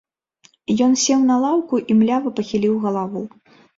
[0.85, 3.21] Ён сеў на лаўку і млява пахіліў галаву.